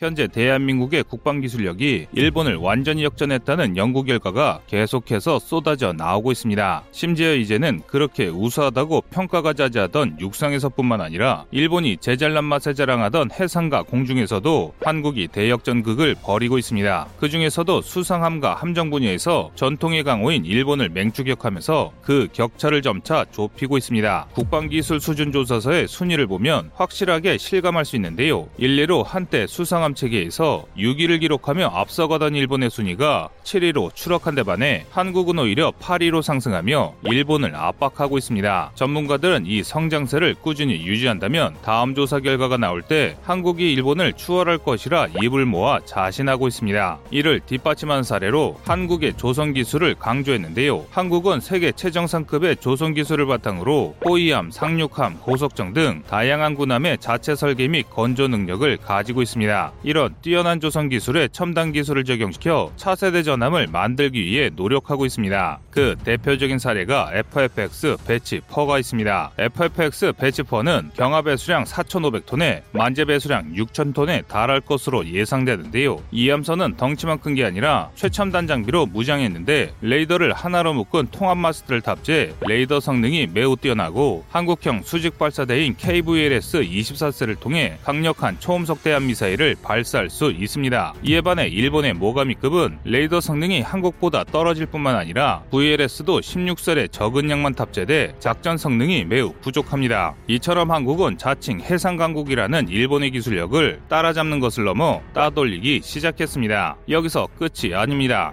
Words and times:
현재 0.00 0.26
대한민국의 0.26 1.02
국방기술력이 1.02 2.06
일본을 2.14 2.56
완전히 2.56 3.04
역전했다는 3.04 3.76
연구 3.76 4.02
결과가 4.02 4.62
계속해서 4.66 5.38
쏟아져 5.38 5.92
나오고 5.92 6.32
있습니다. 6.32 6.84
심지어 6.90 7.34
이제는 7.34 7.82
그렇게 7.86 8.28
우수하다고 8.28 9.02
평가가 9.10 9.52
자제하던 9.52 10.16
육상에서뿐만 10.18 11.02
아니라 11.02 11.44
일본이 11.50 11.98
제잘난 11.98 12.44
맛에 12.44 12.72
자랑하던 12.72 13.32
해상과 13.32 13.82
공중에서도 13.82 14.72
한국이 14.82 15.28
대역전극을 15.28 16.16
벌이고 16.22 16.56
있습니다. 16.56 17.06
그 17.18 17.28
중에서도 17.28 17.82
수상함과 17.82 18.54
함정 18.54 18.88
분야에서 18.88 19.50
전통의 19.54 20.04
강호인 20.04 20.46
일본을 20.46 20.88
맹추격하면서 20.88 21.92
그 22.00 22.26
격차를 22.32 22.80
점차 22.80 23.26
좁히고 23.32 23.76
있습니다. 23.76 24.28
국방기술 24.32 24.98
수준 24.98 25.30
조사서의 25.30 25.88
순위를 25.88 26.26
보면 26.26 26.70
확실하게 26.74 27.36
실감할 27.36 27.84
수 27.84 27.96
있는데요. 27.96 28.48
일례로 28.56 29.02
한때 29.02 29.46
수상함 29.46 29.89
체계에서 29.94 30.64
6위를 30.76 31.20
기록하며 31.20 31.70
앞서가던 31.74 32.34
일본의 32.34 32.70
순위가 32.70 33.28
7위로 33.44 33.94
추락한 33.94 34.34
데 34.34 34.42
반해 34.42 34.86
한국은 34.90 35.38
오히려 35.38 35.72
8위로 35.80 36.22
상승하며 36.22 36.94
일본을 37.04 37.54
압박하고 37.54 38.18
있습니다. 38.18 38.72
전문가들은 38.74 39.46
이 39.46 39.62
성장세를 39.62 40.36
꾸준히 40.40 40.86
유지한다면 40.86 41.56
다음 41.62 41.94
조사 41.94 42.20
결과가 42.20 42.56
나올 42.56 42.82
때 42.82 43.16
한국이 43.22 43.72
일본을 43.72 44.14
추월할 44.14 44.58
것이라 44.58 45.08
입을 45.22 45.46
모아 45.46 45.80
자신하고 45.84 46.48
있습니다. 46.48 46.98
이를 47.10 47.40
뒷받침한 47.40 48.02
사례로 48.02 48.60
한국의 48.64 49.16
조선 49.16 49.52
기술을 49.52 49.94
강조했는데요. 49.94 50.86
한국은 50.90 51.40
세계 51.40 51.72
최정상급의 51.72 52.56
조선 52.56 52.94
기술을 52.94 53.26
바탕으로 53.26 53.96
호위함, 54.04 54.50
상륙함, 54.50 55.20
고속정 55.20 55.72
등 55.72 56.02
다양한 56.08 56.54
군함의 56.54 56.98
자체 56.98 57.34
설계 57.34 57.68
및 57.68 57.88
건조 57.90 58.28
능력을 58.28 58.76
가지고 58.78 59.22
있습니다. 59.22 59.72
이런 59.82 60.14
뛰어난 60.20 60.60
조선 60.60 60.88
기술에 60.90 61.28
첨단 61.28 61.72
기술을 61.72 62.04
적용시켜 62.04 62.70
차세대 62.76 63.22
전함을 63.22 63.68
만들기 63.68 64.22
위해 64.24 64.50
노력하고 64.54 65.06
있습니다. 65.06 65.60
그 65.70 65.96
대표적인 66.04 66.58
사례가 66.58 67.10
FFX 67.14 67.96
batch 68.06 68.40
four가 68.50 68.78
있습니다. 68.78 69.32
FFX 69.38 70.12
batch 70.12 70.42
four는 70.42 70.90
경하 70.94 71.22
배수량 71.22 71.64
4,500톤에 71.64 72.62
만재 72.72 73.06
배수량 73.06 73.54
6,000톤에 73.54 74.26
달할 74.28 74.60
것으로 74.60 75.06
예상되는데요. 75.06 76.02
이 76.10 76.28
함선은 76.28 76.76
덩치만 76.76 77.18
큰 77.18 77.30
게 77.30 77.44
아니라 77.44 77.90
최첨단 77.94 78.48
장비로 78.48 78.86
무장했는데 78.86 79.72
레이더를 79.82 80.32
하나로 80.32 80.74
묶은 80.74 81.06
통합 81.12 81.38
마스트를 81.38 81.80
탑재 81.80 82.34
레이더 82.40 82.80
성능이 82.80 83.28
매우 83.32 83.54
뛰어나고 83.54 84.24
한국형 84.30 84.82
수직 84.82 85.16
발사대인 85.16 85.76
KVLS 85.76 86.62
24세를 86.62 87.38
통해 87.38 87.78
강력한 87.84 88.38
초음속 88.40 88.82
대함 88.82 89.06
미사일을 89.06 89.54
발사할 89.70 90.10
수 90.10 90.32
있습니다. 90.32 90.94
이에 91.04 91.20
반해 91.20 91.46
일본의 91.46 91.94
모가미급은 91.94 92.80
레이더 92.82 93.20
성능이 93.20 93.60
한국보다 93.60 94.24
떨어질 94.24 94.66
뿐만 94.66 94.96
아니라 94.96 95.44
VLS도 95.52 96.20
16셀의 96.20 96.90
적은 96.90 97.30
양만 97.30 97.54
탑재돼 97.54 98.16
작전 98.18 98.58
성능이 98.58 99.04
매우 99.04 99.32
부족합니다. 99.40 100.16
이처럼 100.26 100.72
한국은 100.72 101.18
자칭 101.18 101.60
해상 101.60 101.96
강국이라는 101.96 102.68
일본의 102.68 103.12
기술력을 103.12 103.82
따라잡는 103.88 104.40
것을 104.40 104.64
넘어 104.64 105.00
따돌리기 105.14 105.82
시작했습니다. 105.84 106.76
여기서 106.88 107.28
끝이 107.38 107.72
아닙니다. 107.72 108.32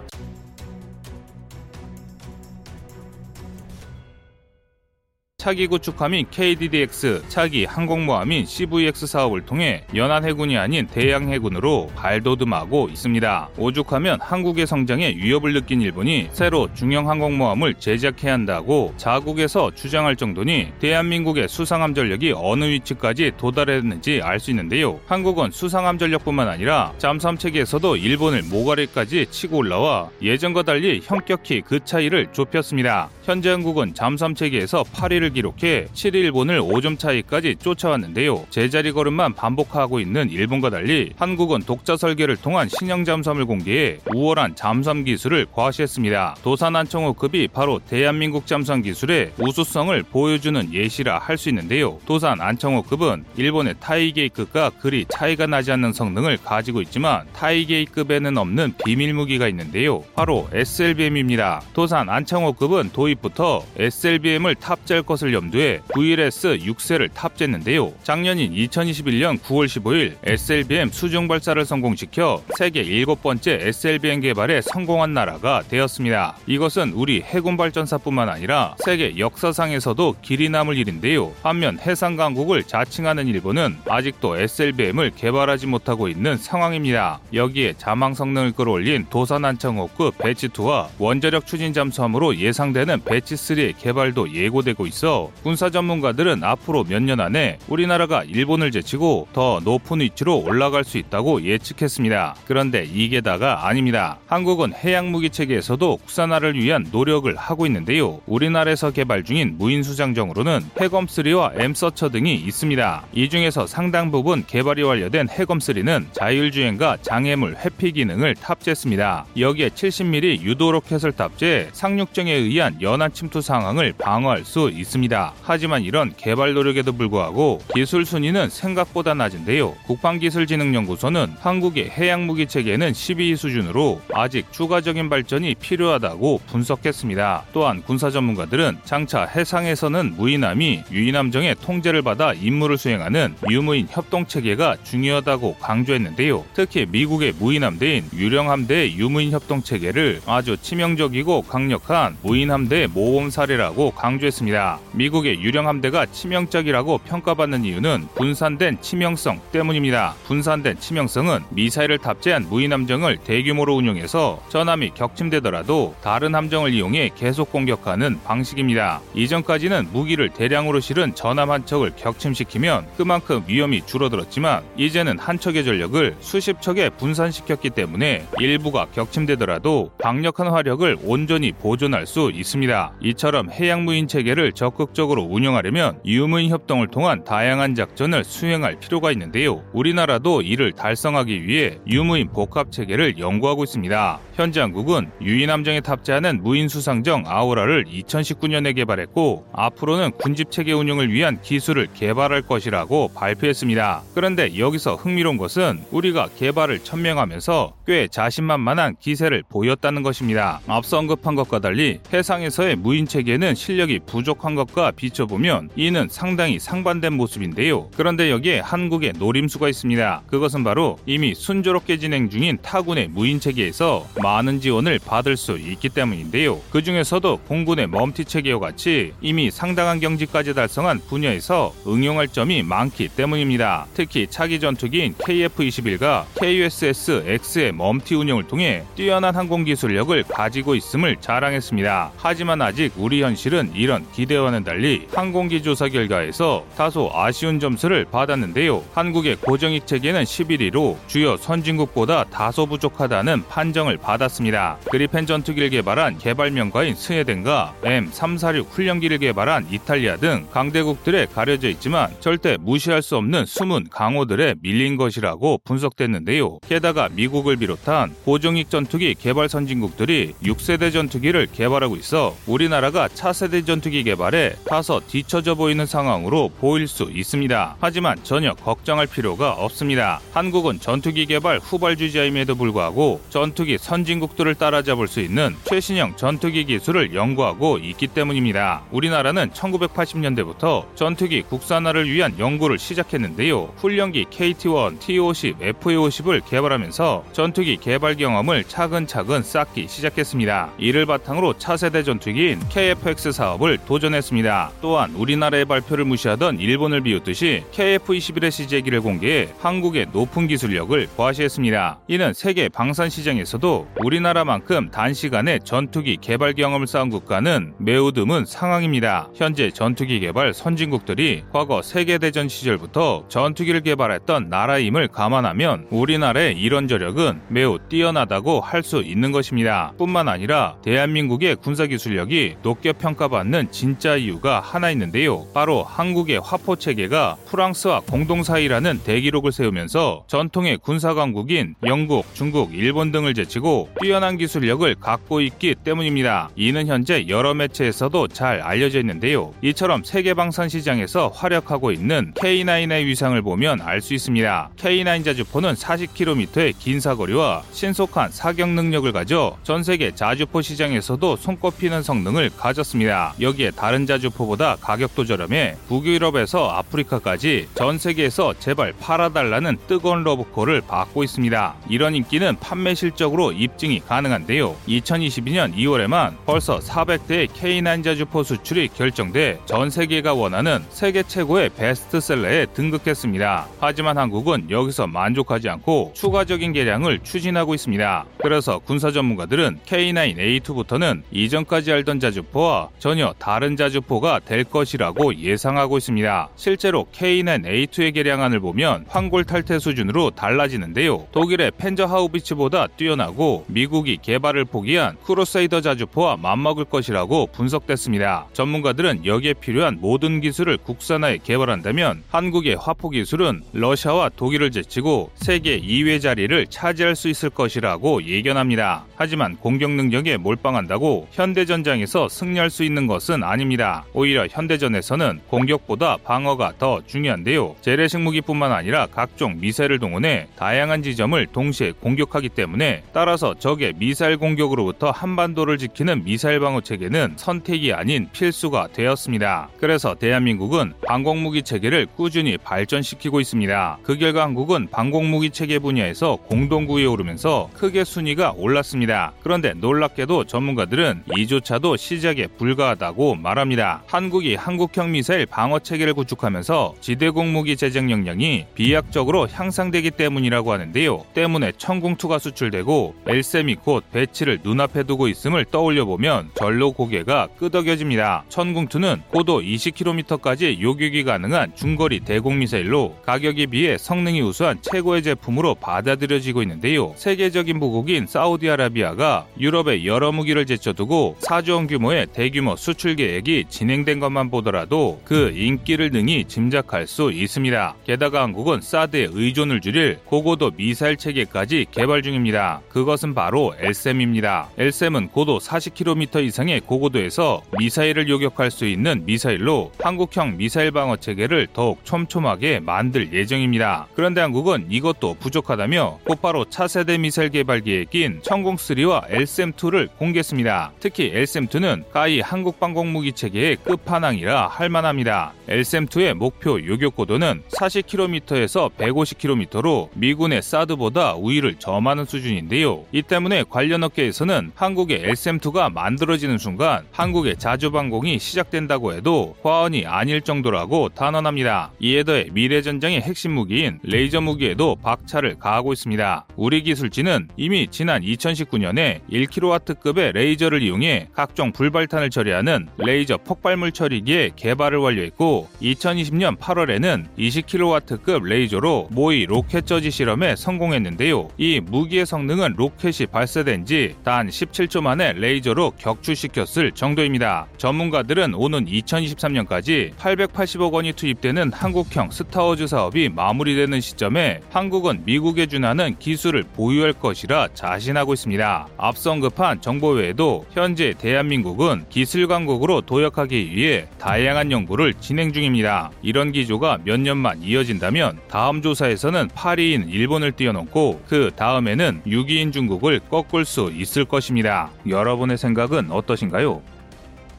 차기 5.40 5.68
구축함인 5.68 6.26
KDDX, 6.32 7.22
차기 7.28 7.64
항공모함인 7.64 8.44
CVX 8.44 9.06
사업을 9.06 9.46
통해 9.46 9.84
연안 9.94 10.24
해군이 10.24 10.58
아닌 10.58 10.88
대양 10.88 11.32
해군으로 11.32 11.92
발돋움하고 11.94 12.88
있습니다. 12.88 13.50
오죽하면 13.56 14.20
한국의 14.20 14.66
성장에 14.66 15.14
위협을 15.14 15.52
느낀 15.52 15.80
일본이 15.80 16.28
새로 16.32 16.68
중형 16.74 17.08
항공모함을 17.08 17.74
제작해야 17.74 18.32
한다고 18.32 18.92
자국에서 18.96 19.70
주장할 19.76 20.16
정도니 20.16 20.72
대한민국의 20.80 21.46
수상함 21.46 21.94
전력이 21.94 22.32
어느 22.34 22.64
위치까지 22.64 23.30
도달했는지 23.36 24.20
알 24.20 24.40
수 24.40 24.50
있는데요. 24.50 24.98
한국은 25.06 25.52
수상함 25.52 25.98
전력뿐만 25.98 26.48
아니라 26.48 26.92
잠수함 26.98 27.38
체계에서도 27.38 27.94
일본을 27.94 28.42
모가리까지 28.50 29.26
치고 29.30 29.58
올라와 29.58 30.10
예전과 30.20 30.64
달리 30.64 31.00
현격히 31.04 31.60
그 31.60 31.78
차이를 31.84 32.26
좁혔습니다. 32.32 33.08
현재 33.22 33.50
한국은 33.50 33.94
잠수함 33.94 34.34
체계에서 34.34 34.82
8위를 34.82 35.27
승리를 35.28 35.30
기록해 35.30 35.86
7위 35.94 36.14
일본을 36.16 36.60
5점 36.60 36.98
차이까지 36.98 37.56
쫓아왔는데요. 37.60 38.46
제자리 38.50 38.92
걸음만 38.92 39.34
반복하고 39.34 40.00
있는 40.00 40.30
일본과 40.30 40.70
달리 40.70 41.12
한국은 41.16 41.60
독자 41.62 41.96
설계를 41.96 42.36
통한 42.36 42.68
신형 42.68 43.04
잠수함을 43.04 43.46
공개해 43.46 43.98
우월한 44.14 44.56
잠수함 44.56 45.04
기술을 45.04 45.46
과시했습니다. 45.52 46.36
도산 46.42 46.76
안청호 46.76 47.14
급이 47.14 47.48
바로 47.48 47.78
대한민국 47.78 48.46
잠수함 48.46 48.82
기술의 48.82 49.32
우수성을 49.38 50.02
보여주는 50.04 50.72
예시라 50.72 51.18
할 51.18 51.38
수 51.38 51.48
있는데요. 51.50 52.00
도산 52.04 52.40
안청호 52.40 52.82
급은 52.82 53.24
일본의 53.36 53.76
타이게이급과 53.78 54.70
그리 54.80 55.04
차이가 55.08 55.46
나지 55.46 55.70
않는 55.70 55.92
성능을 55.92 56.38
가지고 56.38 56.82
있지만 56.82 57.28
타이게이급에는 57.32 58.36
없는 58.36 58.74
비밀 58.84 59.14
무기가 59.14 59.46
있는데요. 59.46 60.02
바로 60.16 60.48
SLBM입니다. 60.52 61.62
도산 61.74 62.08
안청호급은 62.08 62.90
도입부터 62.92 63.64
SLBM을 63.76 64.56
탑재할 64.56 65.04
것 65.04 65.17
것을 65.18 65.34
염두에 65.34 65.80
VLS 65.94 66.58
6세를 66.58 67.12
탑재했는데요. 67.12 67.92
작년인 68.04 68.52
2021년 68.52 69.38
9월 69.40 69.66
15일 69.66 70.14
SLBM 70.22 70.90
수중 70.90 71.26
발사를 71.28 71.62
성공시켜 71.64 72.42
세계 72.56 72.84
7번째 72.84 73.48
SLBM 73.48 74.20
개발에 74.20 74.60
성공한 74.62 75.12
나라가 75.12 75.62
되었습니다. 75.68 76.36
이것은 76.46 76.92
우리 76.94 77.20
해군 77.20 77.56
발전사뿐만 77.56 78.28
아니라 78.28 78.76
세계 78.78 79.18
역사상에서도 79.18 80.16
길이 80.22 80.48
남을 80.48 80.76
일인데요. 80.76 81.32
반면 81.42 81.78
해상 81.80 82.16
강국을 82.16 82.62
자칭하는 82.62 83.26
일본은 83.26 83.76
아직도 83.88 84.38
SLBM을 84.38 85.12
개발하지 85.16 85.66
못하고 85.66 86.08
있는 86.08 86.36
상황입니다. 86.36 87.18
여기에 87.34 87.74
잠항 87.78 88.14
성능을 88.14 88.52
끌어올린 88.52 89.06
도산 89.10 89.44
안창호급 89.44 90.18
batch 90.18 90.62
2와 90.62 90.88
원자력 90.98 91.46
추진 91.46 91.72
잠수함으로 91.72 92.36
예상되는 92.36 93.00
batch 93.00 93.46
3의 93.46 93.74
개발도 93.78 94.34
예고되고 94.34 94.86
있어 94.86 95.07
있어 95.08 95.32
군사 95.42 95.70
전문가들은 95.70 96.44
앞으로 96.44 96.84
몇 96.84 96.98
년 97.08 97.20
안에 97.20 97.58
우리나라가 97.68 98.22
일본을 98.24 98.70
제치고 98.72 99.28
더 99.32 99.60
높은 99.64 100.00
위치로 100.00 100.40
올라갈 100.40 100.84
수 100.84 100.98
있다고 100.98 101.42
예측했습니다. 101.44 102.34
그런데 102.46 102.84
이게 102.84 103.20
다가 103.22 103.66
아닙니다. 103.66 104.18
한국은 104.26 104.74
해양 104.74 105.10
무기 105.10 105.30
체계에서도 105.30 105.96
국산화를 105.98 106.60
위한 106.60 106.86
노력을 106.92 107.34
하고 107.36 107.64
있는데요. 107.66 108.20
우리나라에서 108.26 108.90
개발 108.90 109.24
중인 109.24 109.54
무인 109.56 109.82
수상정으로는 109.82 110.60
해검3와 110.74 111.58
M-Searcher 111.58 112.10
등이 112.10 112.34
있습니다. 112.34 113.04
이 113.14 113.28
중에서 113.30 113.66
상당 113.66 114.10
부분 114.10 114.44
개발이 114.44 114.82
완료된 114.82 115.28
해검3는 115.28 116.12
자율주행과 116.12 116.98
장애물 117.00 117.56
회피 117.64 117.92
기능을 117.92 118.34
탑재했습니다. 118.34 119.26
여기에 119.38 119.68
70mm 119.70 120.42
유도 120.42 120.72
로켓을 120.72 121.12
탑재해 121.12 121.68
상륙정에 121.72 122.32
의한 122.32 122.82
연안 122.82 123.12
침투 123.12 123.40
상황을 123.40 123.94
방어할 123.96 124.44
수 124.44 124.68
있습니다. 124.68 124.97
있습니다. 124.98 125.34
하지만 125.42 125.82
이런 125.82 126.12
개발 126.16 126.54
노력에도 126.54 126.92
불구하고 126.92 127.60
기술 127.74 128.04
순위는 128.04 128.50
생각보다 128.50 129.14
낮은데요. 129.14 129.74
국방기술진흥연구소는 129.86 131.34
한국의 131.38 131.90
해양무기 131.90 132.46
체계는 132.46 132.92
12위 132.92 133.36
수준으로 133.36 134.00
아직 134.12 134.52
추가적인 134.52 135.08
발전이 135.08 135.54
필요하다고 135.56 136.40
분석했습니다. 136.46 137.44
또한 137.52 137.82
군사 137.82 138.10
전문가들은 138.10 138.78
장차 138.84 139.24
해상에서는 139.24 140.16
무인함이 140.16 140.84
유인함정의 140.90 141.56
통제를 141.62 142.02
받아 142.02 142.32
임무를 142.32 142.76
수행하는 142.76 143.34
유무인 143.50 143.86
협동 143.90 144.26
체계가 144.26 144.76
중요하다고 144.84 145.56
강조했는데요. 145.60 146.44
특히 146.54 146.86
미국의 146.86 147.34
무인함대인 147.38 148.04
유령함대의 148.12 148.98
유무인 148.98 149.30
협동 149.30 149.62
체계를 149.62 150.20
아주 150.26 150.56
치명적이고 150.56 151.42
강력한 151.42 152.16
무인함대 152.22 152.88
모범 152.88 153.30
사례라고 153.30 153.92
강조했습니다. 153.92 154.78
미국의 154.98 155.40
유령 155.40 155.68
함대가 155.68 156.06
치명적이라고 156.06 156.98
평가받는 156.98 157.64
이유는 157.64 158.08
분산된 158.16 158.80
치명성 158.80 159.40
때문입니다. 159.52 160.16
분산된 160.24 160.80
치명성은 160.80 161.44
미사일을 161.50 161.98
탑재한 161.98 162.48
무인 162.48 162.72
함정을 162.72 163.18
대규모로 163.18 163.76
운용해서 163.76 164.42
전함이 164.48 164.90
격침되더라도 164.94 165.94
다른 166.02 166.34
함정을 166.34 166.74
이용해 166.74 167.10
계속 167.16 167.52
공격하는 167.52 168.18
방식입니다. 168.24 169.00
이전까지는 169.14 169.90
무기를 169.92 170.30
대량으로 170.30 170.80
실은 170.80 171.14
전함 171.14 171.52
한 171.52 171.64
척을 171.64 171.92
격침시키면 171.94 172.88
그만큼 172.96 173.44
위험이 173.46 173.86
줄어들었지만 173.86 174.64
이제는 174.76 175.20
한 175.20 175.38
척의 175.38 175.64
전력을 175.64 176.16
수십 176.18 176.60
척에 176.60 176.90
분산시켰기 176.90 177.70
때문에 177.70 178.26
일부가 178.40 178.86
격침되더라도 178.92 179.92
강력한 179.98 180.48
화력을 180.48 180.98
온전히 181.04 181.52
보존할 181.52 182.08
수 182.08 182.32
있습니다. 182.34 182.94
이처럼 183.00 183.50
해양 183.52 183.84
무인 183.84 184.08
체계를 184.08 184.52
적극 184.52 184.87
지속적으로 184.88 185.22
운영하려면 185.22 186.00
유무인 186.04 186.50
협동을 186.50 186.88
통한 186.88 187.24
다양한 187.24 187.74
작전을 187.74 188.24
수행할 188.24 188.78
필요가 188.78 189.12
있는데요. 189.12 189.62
우리나라도 189.72 190.42
이를 190.42 190.72
달성하기 190.72 191.46
위해 191.46 191.78
유무인 191.86 192.28
복합 192.32 192.72
체계를 192.72 193.18
연구하고 193.18 193.64
있습니다. 193.64 194.20
현재 194.34 194.60
한국은 194.60 195.10
유인 195.20 195.50
함정에 195.50 195.80
탑재하는 195.80 196.42
무인 196.42 196.68
수상정 196.68 197.24
아우라를 197.26 197.84
2019년에 197.86 198.74
개발했고 198.76 199.46
앞으로는 199.52 200.12
군집 200.12 200.50
체계 200.50 200.72
운영을 200.72 201.12
위한 201.12 201.40
기술을 201.42 201.88
개발할 201.94 202.42
것이라고 202.42 203.08
발표했습니다. 203.14 204.02
그런데 204.14 204.56
여기서 204.58 204.94
흥미로운 204.94 205.38
것은 205.38 205.80
우리가 205.90 206.28
개발을 206.36 206.80
천명하면서 206.84 207.74
꽤 207.86 208.06
자신만만한 208.08 208.96
기세를 209.00 209.42
보였다는 209.48 210.02
것입니다. 210.02 210.60
앞서 210.68 210.98
언급한 210.98 211.34
것과 211.34 211.58
달리 211.58 212.00
해상에서의 212.12 212.76
무인 212.76 213.06
체계는 213.06 213.54
실력이 213.54 214.00
부족한 214.06 214.54
것과 214.54 214.77
비춰보면 214.96 215.70
이는 215.76 216.08
상당히 216.10 216.58
상반된 216.58 217.12
모습인데요. 217.14 217.90
그런데 217.96 218.30
여기에 218.30 218.60
한국의 218.60 219.14
노림수가 219.18 219.68
있습니다. 219.68 220.22
그것은 220.26 220.64
바로 220.64 220.98
이미 221.06 221.34
순조롭게 221.34 221.98
진행 221.98 222.30
중인 222.30 222.58
타군의 222.62 223.08
무인 223.08 223.40
체계에서 223.40 224.06
많은 224.22 224.60
지원을 224.60 224.98
받을 225.04 225.36
수 225.36 225.58
있기 225.58 225.88
때문인데요. 225.88 226.60
그 226.70 226.82
중에서도 226.82 227.38
공군의 227.48 227.88
멈티 227.88 228.24
체계와 228.24 228.58
같이 228.60 229.12
이미 229.20 229.50
상당한 229.50 230.00
경지까지 230.00 230.54
달성한 230.54 231.00
분야에서 231.08 231.74
응용할 231.86 232.28
점이 232.28 232.62
많기 232.62 233.08
때문입니다. 233.08 233.86
특히 233.94 234.26
차기 234.28 234.60
전투기인 234.60 235.14
KF-21가 235.14 236.24
KUSS-X의 236.34 237.72
멈티 237.72 238.14
운영을 238.14 238.44
통해 238.46 238.84
뛰어난 238.94 239.34
항공 239.34 239.64
기술력을 239.64 240.22
가지고 240.24 240.74
있음을 240.74 241.16
자랑했습니다. 241.20 242.12
하지만 242.16 242.62
아직 242.62 242.92
우리 242.96 243.22
현실은 243.22 243.72
이런 243.74 244.06
기대와는 244.12 244.57
달리 244.64 245.06
항공기 245.14 245.62
조사 245.62 245.88
결과에서 245.88 246.64
다소 246.76 247.10
아쉬운 247.12 247.60
점수를 247.60 248.04
받았는데요. 248.04 248.82
한국의 248.94 249.36
고정익 249.36 249.86
체계는 249.86 250.24
11위로 250.24 250.96
주요 251.06 251.36
선진국보다 251.36 252.24
다소 252.24 252.66
부족하다는 252.66 253.46
판정을 253.48 253.96
받았습니다. 253.96 254.78
그리펜 254.90 255.26
전투기를 255.26 255.70
개발한 255.70 256.18
개발명가인 256.18 256.94
스웨덴과 256.94 257.74
M346 257.82 258.66
훈련기를 258.70 259.18
개발한 259.18 259.66
이탈리아 259.70 260.16
등 260.16 260.46
강대국들에 260.50 261.26
가려져 261.26 261.68
있지만 261.68 262.10
절대 262.20 262.56
무시할 262.60 263.02
수 263.02 263.16
없는 263.16 263.46
숨은 263.46 263.88
강호들에 263.90 264.56
밀린 264.62 264.96
것이라고 264.96 265.60
분석됐는데요. 265.64 266.58
게다가 266.68 267.08
미국을 267.12 267.56
비롯한 267.56 268.14
고정익 268.24 268.70
전투기 268.70 269.14
개발 269.14 269.48
선진국들이 269.48 270.34
6세대 270.42 270.92
전투기를 270.92 271.48
개발하고 271.52 271.96
있어 271.96 272.36
우리나라가 272.46 273.08
차세대 273.08 273.64
전투기 273.64 274.02
개발에 274.04 274.47
다소 274.66 275.00
뒤처져 275.06 275.54
보이는 275.54 275.84
상황으로 275.86 276.50
보일 276.60 276.88
수 276.88 277.10
있습니다. 277.12 277.76
하지만 277.80 278.16
전혀 278.22 278.54
걱정할 278.54 279.06
필요가 279.06 279.52
없습니다. 279.52 280.20
한국은 280.32 280.80
전투기 280.80 281.26
개발 281.26 281.58
후발주자임에도 281.58 282.54
불구하고 282.54 283.20
전투기 283.28 283.78
선진국들을 283.78 284.54
따라잡을 284.54 285.08
수 285.08 285.20
있는 285.20 285.54
최신형 285.64 286.16
전투기 286.16 286.64
기술을 286.64 287.14
연구하고 287.14 287.78
있기 287.78 288.08
때문입니다. 288.08 288.82
우리나라는 288.90 289.50
1980년대부터 289.50 290.84
전투기 290.94 291.42
국산화를 291.42 292.10
위한 292.10 292.38
연구를 292.38 292.78
시작했는데요. 292.78 293.74
훈련기 293.76 294.26
KT-1, 294.30 295.00
T-50, 295.00 295.58
FA-50을 295.60 296.42
개발하면서 296.48 297.24
전투기 297.32 297.76
개발 297.76 298.16
경험을 298.16 298.64
차근차근 298.64 299.42
쌓기 299.42 299.88
시작했습니다. 299.88 300.70
이를 300.78 301.06
바탕으로 301.06 301.58
차세대 301.58 302.02
전투기인 302.02 302.60
KF-X 302.68 303.32
사업을 303.32 303.78
도전했습니다. 303.86 304.37
또한 304.80 305.12
우리나라의 305.14 305.66
발표를 305.66 306.04
무시하던 306.04 306.58
일본을 306.58 307.02
비웃듯이 307.02 307.62
KF-21의 307.72 308.50
시제기를 308.50 309.00
공개해 309.00 309.48
한국의 309.60 310.08
높은 310.12 310.48
기술력을 310.48 311.08
과시했습니다. 311.16 312.00
이는 312.08 312.32
세계 312.32 312.68
방산 312.68 313.08
시장에서도 313.08 313.86
우리나라만큼 314.00 314.90
단시간에 314.90 315.60
전투기 315.62 316.16
개발 316.20 316.54
경험을 316.54 316.86
쌓은 316.86 317.10
국가는 317.10 317.74
매우 317.78 318.12
드문 318.12 318.44
상황입니다. 318.46 319.28
현재 319.34 319.70
전투기 319.70 320.18
개발 320.20 320.52
선진국들이 320.52 321.44
과거 321.52 321.82
세계대전 321.82 322.48
시절부터 322.48 323.26
전투기를 323.28 323.82
개발했던 323.82 324.48
나라임을 324.48 325.08
감안하면 325.08 325.86
우리나라의 325.90 326.58
이런 326.58 326.88
저력은 326.88 327.42
매우 327.48 327.78
뛰어나다고 327.88 328.60
할 328.60 328.78
수 328.88 329.02
있는 329.02 329.32
것입니다. 329.32 329.92
뿐만 329.98 330.28
아니라 330.28 330.76
대한민국의 330.82 331.56
군사기술력이 331.56 332.56
높게 332.62 332.92
평가받는 332.92 333.70
진짜 333.70 334.16
이유 334.16 334.27
가 334.40 334.60
하나 334.60 334.90
있는데요. 334.90 335.46
바로 335.52 335.82
한국의 335.82 336.40
화포 336.40 336.76
체계가 336.76 337.36
프랑스와 337.46 338.00
공동사이라는 338.00 339.00
대기록을 339.04 339.52
세우면서 339.52 340.24
전통의 340.26 340.78
군사 340.78 341.14
강국인 341.14 341.74
영국, 341.84 342.26
중국, 342.34 342.74
일본 342.74 343.12
등을 343.12 343.34
제치고 343.34 343.90
뛰어난 344.00 344.36
기술력을 344.36 344.94
갖고 344.96 345.40
있기 345.40 345.76
때문입니다. 345.84 346.50
이는 346.56 346.86
현재 346.88 347.26
여러 347.28 347.54
매체에서도 347.54 348.28
잘 348.28 348.60
알려져 348.60 348.98
있는데요. 349.00 349.54
이처럼 349.62 350.02
세계 350.04 350.34
방산 350.34 350.68
시장에서 350.68 351.28
활약하고 351.28 351.92
있는 351.92 352.32
K9의 352.34 353.04
위상을 353.06 353.40
보면 353.42 353.80
알 353.80 354.00
수 354.00 354.14
있습니다. 354.14 354.70
K9 354.76 355.24
자주포는 355.24 355.74
40km의 355.74 356.74
긴 356.78 357.00
사거리와 357.00 357.62
신속한 357.72 358.30
사격 358.32 358.70
능력을 358.70 359.10
가져 359.12 359.56
전 359.62 359.82
세계 359.84 360.12
자주포 360.12 360.62
시장에서도 360.62 361.36
손꼽히는 361.36 362.02
성능을 362.02 362.50
가졌습니다. 362.56 363.34
여기에 363.40 363.70
다른 363.72 364.06
자주 364.06 364.17
포보다 364.28 364.76
가격도 364.76 365.24
저렴해 365.24 365.76
북유럽에서 365.86 366.70
아프리카까지 366.70 367.68
전 367.74 367.98
세계에서 367.98 368.54
제발 368.58 368.92
팔아달라는 369.00 369.78
뜨거운 369.86 370.24
러브콜을 370.24 370.82
받고 370.82 371.22
있습니다. 371.24 371.74
이런 371.88 372.14
인기는 372.14 372.56
판매 372.60 372.94
실적으로 372.94 373.52
입증이 373.52 374.00
가능한데요. 374.00 374.74
2022년 374.88 375.74
2월에만 375.74 376.34
벌써 376.44 376.78
400대의 376.78 377.48
K9 377.48 378.02
자주포 378.02 378.42
수출이 378.42 378.88
결정돼 378.88 379.60
전 379.66 379.90
세계가 379.90 380.34
원하는 380.34 380.82
세계 380.90 381.22
최고의 381.22 381.70
베스트셀러에 381.70 382.66
등극했습니다. 382.74 383.66
하지만 383.78 384.18
한국은 384.18 384.70
여기서 384.70 385.06
만족하지 385.06 385.68
않고 385.68 386.12
추가적인 386.14 386.72
개량을 386.72 387.20
추진하고 387.22 387.74
있습니다. 387.74 388.24
그래서 388.38 388.78
군사 388.78 389.10
전문가들은 389.10 389.80
K9A2부터는 389.86 391.22
이전까지 391.30 391.92
알던 391.92 392.20
자주포와 392.20 392.88
전혀 392.98 393.34
다른 393.38 393.76
자주포 393.76 394.07
가 394.08 394.40
될 394.48 394.64
것이라고 394.64 395.36
예상하고 395.36 395.98
있습니다. 395.98 396.48
실제로 396.56 397.06
K9A2의 397.12 398.14
개량안을 398.14 398.60
보면 398.60 399.04
황골 399.08 399.44
탈퇴 399.44 399.78
수준으로 399.78 400.30
달라지는데요. 400.30 401.26
독일의 401.32 401.72
펜저 401.76 402.06
하우비츠보다 402.06 402.86
뛰어나고 402.96 403.66
미국이 403.68 404.18
개발을 404.20 404.64
포기한 404.64 405.16
크로세이더 405.24 405.80
자주포와 405.82 406.36
맞먹을 406.38 406.84
것이라고 406.86 407.48
분석됐습니다. 407.52 408.46
전문가들은 408.52 409.26
여기에 409.26 409.54
필요한 409.54 409.98
모든 410.00 410.40
기술을 410.40 410.78
국산화해 410.78 411.38
개발한다면 411.44 412.22
한국의 412.30 412.76
화포 412.76 413.10
기술은 413.10 413.62
러시아와 413.72 414.30
독일을 414.30 414.70
제치고 414.70 415.30
세계 415.34 415.80
2위 415.80 416.20
자리를 416.22 416.66
차지할 416.68 417.16
수 417.16 417.28
있을 417.28 417.50
것이라고 417.50 418.24
예견합니다. 418.24 419.04
하지만 419.16 419.56
공격 419.56 419.90
능력에 419.92 420.36
몰빵한다고 420.38 421.28
현대전장에서 421.32 422.28
승리할 422.28 422.70
수 422.70 422.84
있는 422.84 423.06
것은 423.06 423.42
아닙니다. 423.42 423.97
오히려 424.12 424.46
현대전에서는 424.50 425.40
공격보다 425.48 426.18
방어가 426.18 426.74
더 426.78 427.00
중요한데요. 427.06 427.76
재래식 427.80 428.20
무기뿐만 428.20 428.72
아니라 428.72 429.06
각종 429.06 429.58
미사일을 429.60 429.98
동원해 429.98 430.48
다양한 430.56 431.02
지점을 431.02 431.46
동시에 431.48 431.92
공격하기 431.92 432.50
때문에 432.50 433.02
따라서 433.12 433.54
적의 433.54 433.94
미사일 433.96 434.36
공격으로부터 434.36 435.10
한반도를 435.10 435.78
지키는 435.78 436.24
미사일 436.24 436.60
방어 436.60 436.80
체계는 436.80 437.34
선택이 437.36 437.92
아닌 437.92 438.28
필수가 438.32 438.88
되었습니다. 438.92 439.68
그래서 439.78 440.14
대한민국은 440.14 440.92
방공무기 441.06 441.62
체계를 441.62 442.06
꾸준히 442.16 442.58
발전시키고 442.58 443.40
있습니다. 443.40 443.98
그 444.02 444.18
결과 444.18 444.42
한국은 444.42 444.88
방공무기 444.90 445.50
체계 445.50 445.78
분야에서 445.78 446.36
공동구에 446.36 447.04
오르면서 447.04 447.70
크게 447.74 448.04
순위가 448.04 448.54
올랐습니다. 448.56 449.32
그런데 449.42 449.72
놀랍게도 449.74 450.44
전문가들은 450.44 451.24
이조차도 451.36 451.96
시작에 451.96 452.46
불과하다고 452.58 453.36
말합니다. 453.36 453.87
한국이 454.06 454.54
한국형 454.54 455.12
미사일 455.12 455.46
방어 455.46 455.78
체계를 455.78 456.14
구축하면서 456.14 456.94
지대 457.00 457.30
공 457.30 457.52
무기 457.52 457.76
제작 457.76 458.10
역량이 458.10 458.66
비약적으로 458.74 459.48
향상되기 459.48 460.12
때문이라고 460.12 460.72
하는데요. 460.72 461.24
때문에 461.34 461.72
천궁2가 461.72 462.38
수출되고 462.38 463.14
엘셈이 463.26 463.76
곧 463.76 464.04
배치를 464.12 464.60
눈앞에 464.62 465.04
두고 465.04 465.28
있음을 465.28 465.64
떠올려 465.66 466.04
보면 466.04 466.50
절로 466.54 466.92
고개가 466.92 467.48
끄덕여집니다. 467.58 468.44
천궁2는 468.48 469.22
고도 469.30 469.60
20km까지 469.60 470.80
요격이 470.80 471.24
가능한 471.24 471.74
중거리 471.74 472.20
대공 472.20 472.58
미사일로 472.58 473.16
가격에 473.24 473.66
비해 473.66 473.96
성능이 473.98 474.40
우수한 474.42 474.78
최고의 474.82 475.22
제품으로 475.22 475.74
받아들여지고 475.76 476.62
있는데요. 476.62 477.12
세계적인 477.16 477.80
부국인 477.80 478.26
사우디아라비아가 478.26 479.46
유럽에 479.58 480.04
여러 480.04 480.32
무기를 480.32 480.66
제쳐두고 480.66 481.36
4조 481.40 481.74
원 481.74 481.86
규모의 481.86 482.26
대규모 482.32 482.76
수출 482.76 483.16
계획이 483.16 483.64
진행된 483.68 484.20
것만 484.20 484.50
보더라도 484.50 485.20
그 485.24 485.52
인기를 485.54 486.10
능히 486.10 486.44
짐작할 486.46 487.06
수 487.06 487.30
있습니다. 487.30 487.94
게다가 488.04 488.42
한국은 488.42 488.80
사드의 488.80 489.30
의존을 489.32 489.80
줄일 489.80 490.18
고고도 490.24 490.72
미사일 490.72 491.16
체계까지 491.16 491.86
개발 491.90 492.22
중입니다. 492.22 492.80
그것은 492.88 493.34
바로 493.34 493.74
LSM입니다. 493.78 494.68
LSM은 494.78 495.28
고도 495.28 495.58
40km 495.58 496.44
이상의 496.44 496.80
고고도에서 496.80 497.62
미사일을 497.78 498.28
요격할 498.28 498.70
수 498.70 498.86
있는 498.86 499.24
미사일로 499.26 499.92
한국형 500.00 500.56
미사일 500.56 500.90
방어 500.90 501.16
체계를 501.16 501.68
더욱 501.72 502.04
촘촘하게 502.04 502.80
만들 502.80 503.32
예정입니다. 503.32 504.08
그런데 504.14 504.40
한국은 504.40 504.86
이것도 504.88 505.34
부족하다며 505.34 506.20
곧바로 506.24 506.64
차세대 506.64 507.18
미사일 507.18 507.50
개발 507.50 507.80
계획인 507.80 508.40
천공3와 508.40 509.28
LSM2를 509.28 510.08
공개했습니다. 510.16 510.92
특히 511.00 511.32
LSM2는 511.32 512.10
가히 512.10 512.40
한국 512.40 512.80
방공무기 512.80 513.32
체계 513.32 513.57
의 513.58 513.74
끝판왕이라 513.74 514.68
할 514.68 514.88
만합니다. 514.88 515.52
LSM2의 515.68 516.34
목표 516.34 516.80
요격 516.80 517.16
고도는 517.16 517.62
40km에서 517.70 518.92
150km로 518.96 520.10
미군의 520.14 520.62
사드보다 520.62 521.34
우위를 521.34 521.74
점하는 521.74 522.24
수준인데요. 522.24 523.04
이 523.10 523.20
때문에 523.20 523.64
관련 523.68 524.04
업계에서는 524.04 524.70
한국의 524.76 525.24
LSM2가 525.24 525.92
만들어지는 525.92 526.56
순간 526.56 527.04
한국의 527.10 527.56
자주방공이 527.56 528.38
시작된다고 528.38 529.12
해도 529.12 529.56
과언이 529.64 530.06
아닐 530.06 530.40
정도라고 530.40 531.08
단언합니다. 531.08 531.90
이에 531.98 532.22
더해 532.22 532.50
미래전장의 532.52 533.22
핵심 533.22 533.54
무기인 533.54 533.98
레이저 534.04 534.40
무기에도 534.40 534.94
박차를 535.02 535.58
가하고 535.58 535.92
있습니다. 535.92 536.46
우리 536.54 536.84
기술진은 536.84 537.48
이미 537.56 537.88
지난 537.90 538.22
2019년에 538.22 539.20
1kW급의 539.28 540.32
레이저를 540.32 540.80
이용해 540.82 541.30
각종 541.34 541.72
불발탄을 541.72 542.30
처리하는 542.30 542.86
레이저 542.98 543.36
폭발물 543.48 543.92
처리기의 543.92 544.52
개발을 544.56 544.98
완료했고 544.98 545.68
2020년 545.80 546.58
8월에는 546.58 547.24
20kW급 547.38 548.44
레이저로 548.44 549.08
모의 549.10 549.46
로켓 549.46 549.86
저지 549.86 550.10
실험에 550.10 550.54
성공했는데요. 550.54 551.48
이 551.56 551.80
무기의 551.80 552.26
성능은 552.26 552.74
로켓이 552.76 553.26
발사된 553.32 553.86
지 553.86 554.18
단 554.24 554.48
17초 554.48 555.00
만에 555.00 555.32
레이저로 555.32 555.92
격추시켰을 555.92 556.92
정도입니다. 556.92 557.66
전문가들은 557.78 558.54
오는 558.54 558.84
2023년까지 558.84 560.14
880억 560.16 560.92
원이 560.92 561.14
투입되는 561.14 561.72
한국형 561.72 562.30
스타워즈 562.30 562.86
사업이 562.86 563.30
마무리되는 563.30 564.00
시점에 564.00 564.60
한국은 564.70 565.22
미국에 565.24 565.66
준하는 565.66 566.18
기술을 566.18 566.64
보유할 566.74 567.14
것이라 567.14 567.68
자신하고 567.74 568.34
있습니다. 568.34 568.88
앞서 568.98 569.30
언급한 569.32 569.80
정보 569.80 570.10
외에도 570.10 570.66
현재 570.72 571.14
대한민국은 571.16 572.04
기술 572.10 572.46
강국으로 572.48 573.00
도약 573.00 573.37
하기 573.38 573.74
위해 573.74 574.06
다양한 574.18 574.72
연구를 574.72 575.14
진행 575.14 575.52
중입니다. 575.52 576.10
이런 576.22 576.52
기조가 576.52 576.98
몇 577.04 577.20
년만 577.20 577.62
이어진다면 577.62 578.38
다음 578.48 578.82
조사에서는 578.82 579.48
8위인 579.48 580.10
일본을 580.10 580.52
뛰어넘고 580.52 581.22
그 581.28 581.50
다음에는 581.56 582.22
6위인 582.26 582.72
중국을 582.72 583.20
꺾을 583.30 583.64
수 583.64 583.92
있을 583.94 584.24
것입니다. 584.24 584.90
여러분의 585.06 585.58
생각은 585.58 586.10
어떠신가요? 586.10 586.97